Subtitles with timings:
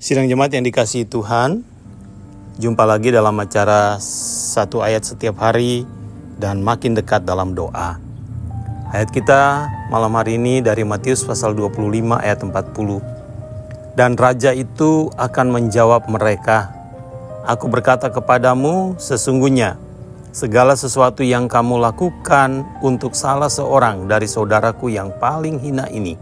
[0.00, 1.60] Sidang jemaat yang dikasihi Tuhan,
[2.56, 5.84] jumpa lagi dalam acara satu ayat setiap hari
[6.40, 8.00] dan makin dekat dalam doa.
[8.96, 12.96] Ayat kita malam hari ini dari Matius pasal 25 ayat 40.
[13.92, 16.72] Dan raja itu akan menjawab mereka,
[17.44, 19.76] Aku berkata kepadamu, sesungguhnya
[20.32, 26.16] segala sesuatu yang kamu lakukan untuk salah seorang dari saudaraku yang paling hina ini,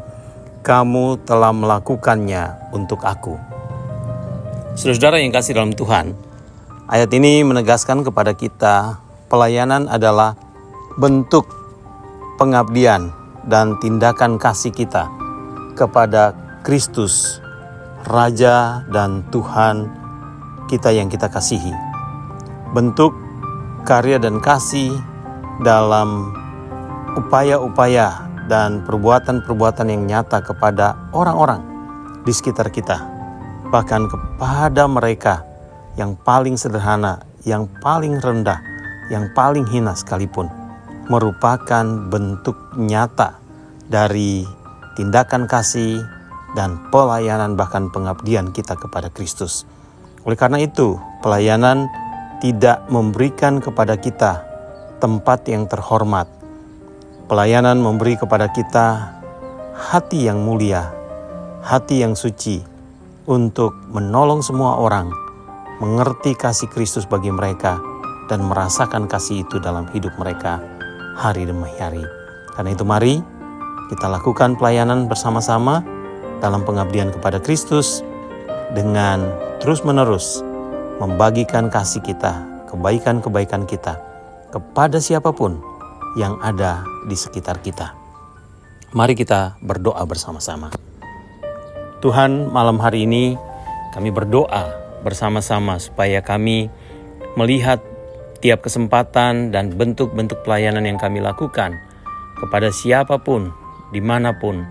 [0.66, 3.57] kamu telah melakukannya untuk aku.
[4.78, 6.14] Saudara yang kasih dalam Tuhan,
[6.86, 10.38] ayat ini menegaskan kepada kita pelayanan adalah
[10.94, 11.50] bentuk
[12.38, 13.10] pengabdian
[13.50, 15.10] dan tindakan kasih kita
[15.74, 16.30] kepada
[16.62, 17.42] Kristus,
[18.06, 19.90] Raja dan Tuhan
[20.70, 21.74] kita yang kita kasihi.
[22.70, 23.10] Bentuk
[23.82, 24.94] karya dan kasih
[25.66, 26.30] dalam
[27.18, 31.66] upaya-upaya dan perbuatan-perbuatan yang nyata kepada orang-orang
[32.22, 33.17] di sekitar kita,
[33.68, 35.44] bahkan kepada mereka
[36.00, 38.60] yang paling sederhana, yang paling rendah,
[39.12, 40.48] yang paling hina sekalipun,
[41.12, 43.36] merupakan bentuk nyata
[43.92, 44.44] dari
[44.96, 46.00] tindakan kasih
[46.56, 49.68] dan pelayanan, bahkan pengabdian kita kepada Kristus.
[50.24, 51.92] Oleh karena itu, pelayanan
[52.40, 54.48] tidak memberikan kepada kita
[54.96, 56.30] tempat yang terhormat.
[57.28, 59.12] Pelayanan memberi kepada kita
[59.76, 60.88] hati yang mulia,
[61.60, 62.77] hati yang suci
[63.28, 65.12] untuk menolong semua orang
[65.78, 67.76] mengerti kasih Kristus bagi mereka
[68.26, 70.58] dan merasakan kasih itu dalam hidup mereka
[71.14, 72.02] hari demi hari.
[72.56, 73.20] Karena itu mari
[73.92, 75.84] kita lakukan pelayanan bersama-sama
[76.40, 78.00] dalam pengabdian kepada Kristus
[78.72, 79.22] dengan
[79.60, 80.42] terus-menerus
[80.98, 84.00] membagikan kasih kita, kebaikan-kebaikan kita
[84.50, 85.60] kepada siapa pun
[86.16, 87.92] yang ada di sekitar kita.
[88.96, 90.87] Mari kita berdoa bersama-sama.
[91.98, 93.34] Tuhan, malam hari ini
[93.90, 94.70] kami berdoa
[95.02, 96.70] bersama-sama supaya kami
[97.34, 97.82] melihat
[98.38, 101.74] tiap kesempatan dan bentuk-bentuk pelayanan yang kami lakukan
[102.38, 103.50] kepada siapa pun,
[103.90, 104.62] di mana pun,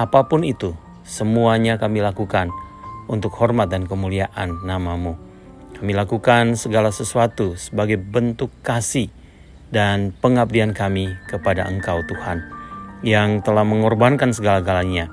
[0.00, 0.72] apa pun itu,
[1.04, 2.48] semuanya kami lakukan
[3.12, 5.20] untuk hormat dan kemuliaan namamu.
[5.76, 9.12] Kami lakukan segala sesuatu sebagai bentuk kasih
[9.68, 12.40] dan pengabdian kami kepada Engkau Tuhan
[13.04, 15.12] yang telah mengorbankan segala-galanya,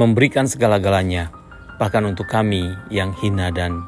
[0.00, 1.28] memberikan segala-galanya,
[1.76, 3.84] bahkan untuk kami yang hina dan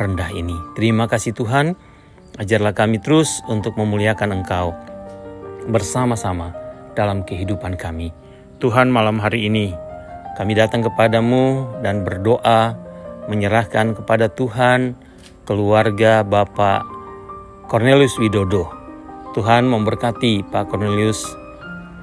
[0.00, 0.56] rendah ini.
[0.72, 1.76] Terima kasih Tuhan,
[2.40, 4.72] ajarlah kami terus untuk memuliakan Engkau
[5.68, 6.56] bersama-sama
[6.96, 8.16] dalam kehidupan kami.
[8.64, 9.76] Tuhan malam hari ini
[10.40, 12.72] kami datang kepadamu dan berdoa
[13.28, 14.96] menyerahkan kepada Tuhan
[15.44, 16.88] keluarga Bapak
[17.68, 18.72] Cornelius Widodo.
[19.36, 21.20] Tuhan memberkati Pak Cornelius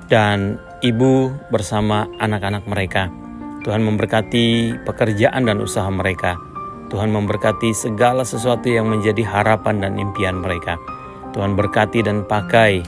[0.05, 3.28] dan ibu bersama anak-anak mereka.
[3.59, 6.39] Tuhan memberkati pekerjaan dan usaha mereka.
[6.87, 10.79] Tuhan memberkati segala sesuatu yang menjadi harapan dan impian mereka.
[11.35, 12.81] Tuhan berkati dan pakai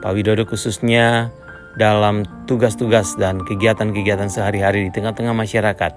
[0.00, 1.30] Pak Widodo khususnya
[1.76, 5.92] dalam tugas-tugas dan kegiatan-kegiatan sehari-hari di tengah-tengah masyarakat.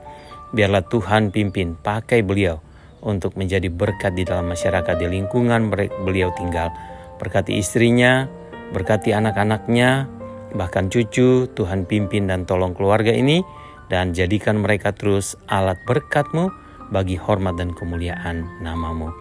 [0.54, 2.60] Biarlah Tuhan pimpin, pakai beliau
[3.00, 5.72] untuk menjadi berkat di dalam masyarakat di lingkungan
[6.04, 6.70] beliau tinggal.
[7.18, 8.28] Berkati istrinya,
[8.76, 10.06] berkati anak-anaknya,
[10.54, 13.42] bahkan cucu, Tuhan pimpin dan tolong keluarga ini
[13.88, 16.52] dan jadikan mereka terus alat berkatmu
[16.92, 19.12] bagi hormat dan kemuliaan namamu.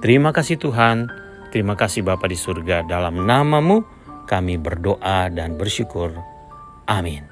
[0.00, 1.12] Terima kasih Tuhan,
[1.52, 3.84] terima kasih Bapa di surga dalam namamu
[4.24, 6.14] kami berdoa dan bersyukur.
[6.86, 7.26] Amin.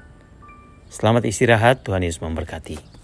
[0.89, 2.98] Selamat istirahat, Tuhan Yesus memberkati.